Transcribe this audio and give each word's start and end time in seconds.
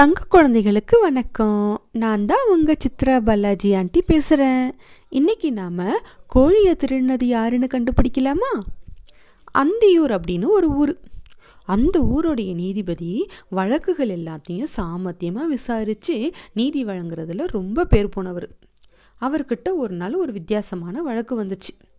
தங்க 0.00 0.24
குழந்தைகளுக்கு 0.28 1.00
வணக்கம். 1.00 1.84
நான் 1.92 2.26
தான் 2.26 2.48
உங்கள் 2.50 2.76
சித்ரா 2.84 3.20
பாலாஜி 3.20 3.74
ஆண்டி 3.74 4.02
பேசுகிறேன் 4.02 4.72
இன்னைக்கு 5.08 5.52
நாம் 5.52 6.00
கோழியை 6.26 6.74
திருடினது 6.74 7.24
யாருன்னு 7.24 7.66
கண்டுபிடிக்கலாமா? 7.66 8.52
அந்தியூர் 9.58 10.16
அப்படின்னு 10.16 10.46
ஒரு 10.46 10.70
ஊர். 10.70 10.98
அந்த 11.64 12.00
ஊருடைய 12.00 12.54
நீதிபதி 12.54 13.28
வழக்குகள் 13.48 14.08
எல்லாத்தையும் 14.08 14.72
சாமர்த்தியமாக 14.76 15.46
விசாரித்து 15.46 16.30
நீதி 16.54 16.84
வழங்குறதுல 16.84 17.46
ரொம்ப 17.46 17.84
பேர் 17.84 18.08
போனவர். 18.08 18.48
அவர்கிட்ட 19.20 19.74
ஒரு 19.74 19.94
நாள் 19.94 20.14
ஒரு 20.14 20.32
வித்தியாசமான 20.32 21.02
வழக்கு 21.02 21.44
வந்துச்சு. 21.44 21.89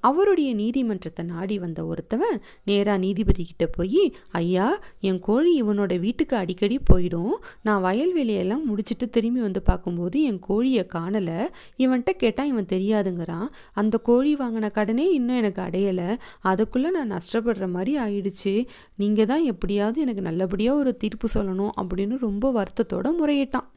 அவருடைய 0.00 0.54
நீதிமன்றத்தை 0.54 1.24
நாடி 1.24 1.58
வந்த 1.58 1.80
ஒருத்தவன் 1.84 2.40
நேராக 2.64 2.98
நீதிபதி 2.98 3.44
கிட்ட 3.44 3.66
போய் 3.66 4.14
ஐயா 4.30 4.78
என் 5.00 5.18
கோழி 5.18 5.62
இவனோட 5.62 5.98
வீட்டுக்கு 5.98 6.36
அடிக்கடி 6.36 6.78
போயிடும். 6.92 7.32
நான் 7.62 7.84
வயல்வெளியெல்லாம் 7.84 8.64
முடிச்சுட்டு 8.70 9.10
திரும்பி 9.10 9.40
வந்து 9.40 9.62
பார்க்கும்போது 9.62 10.22
என் 10.22 10.38
கோழியை 10.38 10.86
காணலை. 10.94 11.48
இவன்கிட்ட 11.78 12.10
கேட்டால் 12.10 12.46
இவன் 12.46 12.70
தெரியாதுங்கிறான். 12.72 13.46
அந்த 13.72 13.98
கோழி 13.98 14.36
வாங்கின 14.36 14.70
கடனே 14.70 15.12
இன்னும் 15.12 15.36
எனக்கு 15.36 15.62
அடையலை. 15.62 16.16
அதுக்குள்ளே 16.40 16.90
நான் 16.90 17.12
நஷ்டப்படுற 17.12 17.70
மாதிரி 17.70 17.98
ஆயிடுச்சு. 17.98 18.66
நீங்கள் 18.96 19.26
தான் 19.26 19.42
எப்படியாவது 19.42 20.00
எனக்கு 20.00 20.22
நல்லபடியாக 20.22 20.78
ஒரு 20.78 20.96
தீர்ப்பு 20.96 21.28
சொல்லணும் 21.34 21.70
அப்படின்னு 21.82 22.18
ரொம்ப 22.18 22.52
வருத்தத்தோட 22.52 23.12
முறையிட்டான். 23.22 23.68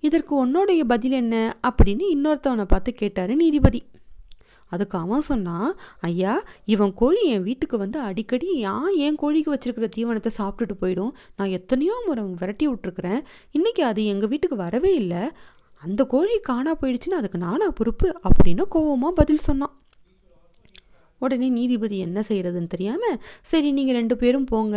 இதற்கு 0.00 0.46
உன்னோடைய 0.46 0.84
பதில் 0.84 1.10
என்ன? 1.10 1.56
அப்படின்னு 1.68 2.02
இன்னொருத்தவனை 2.14 2.64
பார்த்து 2.64 2.94
கேட்டார் 2.94 3.36
நீதிபதி. 3.36 3.82
அதுக்கு 4.70 4.98
அவன் 4.98 5.20
சொன்னான் 5.20 5.74
ஐயா 6.00 6.42
இவன் 6.64 6.94
கோழி 6.94 7.22
என் 7.24 7.42
வீட்டுக்கு 7.42 7.78
வந்து 7.78 7.98
அடிக்கடி 7.98 8.48
ஏன் 8.72 8.96
என் 8.96 9.18
கோழிக்கு 9.22 9.54
வச்சிருக்கிற 9.54 9.88
தீவனத்தை 9.96 10.30
சாப்பிட்டுட்டு 10.38 10.76
போயிடும்? 10.80 11.12
நான் 11.36 11.48
எத்தனையோ 11.48 12.02
முறை 12.06 12.24
விரட்டி 12.24 12.68
விட்டுருக்குறேன். 12.68 13.20
இன்றைக்கி 13.58 13.80
அது 13.80 14.04
எங்கள் 14.04 14.28
வீட்டுக்கு 14.28 14.56
வரவே 14.56 14.94
இல்லை. 14.94 15.22
அந்த 15.82 16.04
கோழி 16.04 16.38
காணா 16.40 16.72
போயிடுச்சுன்னு 16.74 17.20
அதுக்கு 17.20 17.38
நானா 17.38 17.70
பொறுப்பு? 17.70 18.08
அப்படின்னு 18.28 18.64
கோவமாக 18.74 19.18
பதில் 19.20 19.46
சொன்னான். 19.48 19.74
உடனே 21.24 21.48
நீதிபதி 21.58 21.96
என்ன 22.06 22.22
செய்கிறதுன்னு 22.28 22.72
தெரியாமல் 22.74 23.16
சரி 23.50 23.68
நீங்கள் 23.78 23.98
ரெண்டு 24.00 24.16
பேரும் 24.22 24.46
போங்க. 24.52 24.76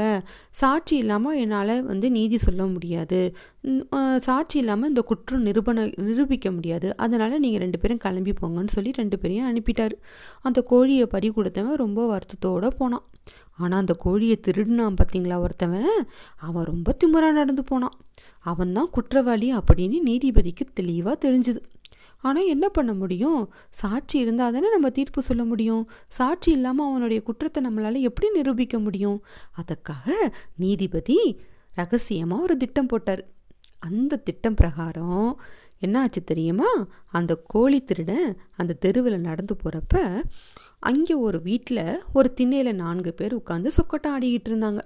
சாட்சி 0.61 0.95
இல்லாமல் 1.03 1.38
என்னால் 1.44 1.73
வந்து 1.92 2.09
நீதி 2.17 2.38
சொல்ல 2.45 2.61
முடியாது. 2.73 3.20
சாட்சி 4.28 4.58
இல்லாமல் 4.64 4.92
இந்த 4.92 5.03
குற்றம் 5.09 5.45
நிரூபண 5.48 5.86
நிரூபிக்க 6.09 6.52
முடியாது. 6.58 6.89
அதனால் 7.06 7.42
நீங்கள் 7.45 7.64
ரெண்டு 7.66 7.80
பேரும் 7.83 8.03
கிளம்பி 8.06 8.36
போங்கன்னு 8.42 8.75
சொல்லி 8.78 8.94
ரெண்டு 9.02 9.20
பேரையும் 9.23 9.50
அனுப்பிட்டார். 9.52 9.95
அந்த 10.48 10.61
கோழியை 10.72 11.08
பறி 11.16 11.30
கொடுத்தவன் 11.38 11.81
ரொம்ப 11.86 12.06
வருத்தத்தோடு 12.14 12.72
போனான். 12.81 13.05
ஆனால் 13.61 13.81
அந்த 13.83 13.94
கோழியை 14.03 14.36
திருடினான் 14.45 14.98
பார்த்தீங்களா 15.00 15.36
ஒருத்தவன்? 15.45 15.92
அவன் 16.48 16.67
ரொம்ப 16.72 16.95
திமுறாக 17.02 17.38
நடந்து 17.39 17.64
போனான். 17.72 17.98
அவன் 18.52 18.72
தான் 18.78 18.89
குற்றவாளி 18.95 19.48
அப்படின்னு 19.58 19.98
நீதிபதிக்கு 20.08 20.66
தெளிவாக 20.80 21.16
தெரிஞ்சுது. 21.26 21.61
ஆனால் 22.22 22.45
என்ன 22.45 22.66
பண்ண 22.69 22.94
முடியும்? 22.94 23.41
சாட்சி 23.69 24.17
இருந்தால் 24.19 24.53
தானே 24.53 24.69
நம்ம 24.69 24.89
தீர்ப்பு 24.89 25.22
சொல்ல 25.22 25.44
முடியும். 25.44 25.83
சாட்சி 26.08 26.52
இல்லாமல் 26.52 26.89
அவனுடைய 26.89 27.22
குற்றத்தை 27.22 27.61
நம்மளால் 27.64 28.05
எப்படி 28.09 28.30
நிரூபிக்க 28.31 28.80
முடியும்? 28.80 29.17
அதுக்காக 29.61 30.16
நீதிபதி 30.55 31.19
ரகசியமாக 31.73 32.42
ஒரு 32.42 32.58
திட்டம் 32.58 32.86
போட்டார். 32.86 33.23
அந்த 33.80 34.17
திட்டம் 34.17 34.53
பிரகாரம் 34.53 35.42
என்ன 35.80 35.99
ஆச்சு 35.99 36.22
தெரியுமா? 36.23 36.72
அந்த 37.11 37.33
கோழி 37.47 37.80
திருடன் 37.81 38.27
அந்த 38.55 38.73
தெருவில் 38.73 39.19
நடந்து 39.19 39.55
போகிறப்ப 39.55 40.23
அங்கே 40.80 41.14
ஒரு 41.14 41.42
வீட்டில் 41.42 41.83
ஒரு 42.14 42.33
திண்ணையில் 42.33 42.75
நான்கு 42.75 43.11
பேர் 43.14 43.33
உட்காந்து 43.38 43.69
சொக்கட்டம் 43.77 44.14
ஆடிக்கிட்டு 44.16 44.49
இருந்தாங்க. 44.52 44.81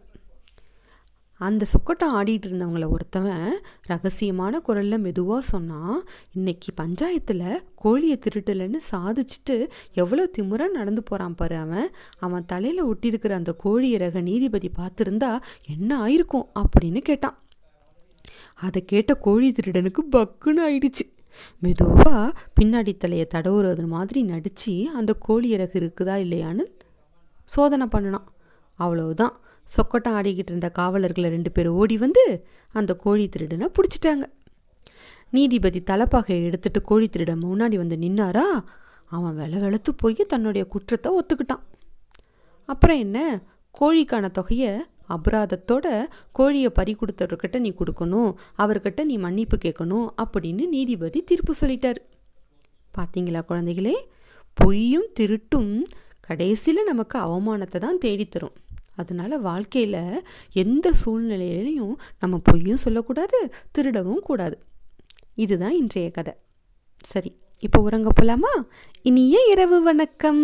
அந்த 1.38 1.66
சொக்கட்டம் 1.72 2.16
ஆடிட்டு 2.16 2.46
இருந்தவங்கள 2.46 2.88
ஒருத்தவன் 2.88 3.50
ரகசியமான 3.90 4.62
குரலில் 4.62 4.98
மெதுவாக 4.98 5.42
சொன்னான் 5.42 6.04
இன்னைக்கு 6.34 6.74
பஞ்சாயத்தில் 6.82 7.62
கோழியை 7.76 8.20
திருட்டலைன்னு 8.20 8.78
சாதிச்சுட்டு 8.92 9.70
எவ்வளோ 9.94 10.30
திமுறாக 10.38 10.70
நடந்து 10.70 11.04
போகிறான் 11.04 11.36
பாரு 11.36 11.58
அவன். 11.58 11.90
அவன் 12.18 12.46
தலையில் 12.46 12.84
ஒட்டியிருக்கிற 12.84 13.32
அந்த 13.32 13.54
கோழி 13.54 13.98
ரக 13.98 14.22
நீதிபதி 14.22 14.72
பார்த்துருந்தா 14.78 15.42
என்ன 15.68 16.06
ஆயிருக்கும்? 16.06 16.48
அப்படின்னு 16.56 16.98
கேட்டான். 16.98 17.44
அதை 18.56 18.86
கேட்ட 18.86 19.14
கோழி 19.14 19.52
திருடனுக்கு 19.52 20.04
பக்குன்னு 20.12 20.62
ஆயிடுச்சு. 20.70 21.14
மெதுவாக 21.60 22.34
பின்னாடி 22.62 22.98
தலையை 22.98 23.28
தடவுறது 23.34 23.88
மாதிரி 23.88 24.22
நடித்து 24.24 24.90
அந்த 24.96 25.14
கோழி 25.14 25.50
இறகு 25.50 25.80
இருக்குதா 25.80 26.16
இல்லையான்னு 26.24 26.64
சோதனை 27.44 27.88
பண்ணினான். 27.88 28.28
அவ்வளவுதான். 28.74 29.40
சொக்கட்டம் 29.74 30.16
ஆடிக்கிட்டு 30.18 30.52
இருந்த 30.54 30.70
காவலர்களை 30.70 31.30
ரெண்டு 31.30 31.52
பேர் 31.52 31.68
ஓடி 31.68 31.98
வந்து 31.98 32.48
அந்த 32.74 32.96
கோழி 32.96 33.30
திருடனை 33.30 33.70
பிடிச்சிட்டாங்க. 33.76 34.26
நீதிபதி 35.30 35.80
தலைப்பாகையை 35.80 36.44
எடுத்துட்டு 36.44 36.82
கோழி 36.82 37.08
திருடன் 37.10 37.44
முன்னாடி 37.44 37.76
வந்து 37.76 37.96
நின்னாரா? 37.96 38.64
அவன் 39.06 39.36
வெள 39.36 39.58
வெளுத்து 39.58 39.96
போய் 39.96 40.16
தன்னுடைய 40.16 40.68
குற்றத்தை 40.68 41.10
ஒத்துக்கிட்டான். 41.20 41.64
அப்புறம் 42.70 42.98
என்ன? 42.98 43.42
கோழிக்கான 43.80 44.32
தொகையை 44.32 44.72
அபராதத்தோட 45.10 45.88
கோழியை 46.32 46.70
பறி 46.70 46.94
கொடுத்தவர்கிட்ட 46.96 47.60
நீ 47.60 47.74
கொடுக்கணும் 47.80 48.36
அவர்கிட்ட 48.58 49.04
நீ 49.04 49.18
மன்னிப்பு 49.18 49.58
கேட்கணும் 49.58 50.08
அப்படின்னு 50.24 50.68
நீதிபதி 50.68 51.22
தீர்ப்பு 51.22 51.54
சொல்லிட்டார். 51.62 52.00
பார்த்தீங்களா 52.98 53.42
குழந்தைகளே? 53.50 53.96
பொய்யும் 54.54 55.10
திருட்டும் 55.20 55.86
கடைசியில் 56.22 56.84
நமக்கு 56.84 57.20
அவமானத்தை 57.20 57.78
தான் 57.78 57.98
தேடித்தரும். 57.98 58.56
அதனால் 58.96 59.42
வாழ்க்கையில் 59.42 60.24
எந்த 60.54 60.94
சூழ்நிலையிலையும் 61.06 61.96
நம்ம 62.20 62.40
பொய்யும் 62.44 62.84
சொல்லக்கூடாது 62.86 63.54
திருடவும் 63.72 64.20
கூடாது. 64.20 64.60
இதுதான் 65.36 65.76
இன்றைய 65.76 66.12
கதை. 66.12 66.34
சரி 67.02 67.36
இப்போ 67.60 67.82
உறங்க 67.82 68.10
போகலாமா 68.10 68.66
இனிய 69.02 69.48
இரவு 69.52 69.82
வணக்கம். 69.82 70.44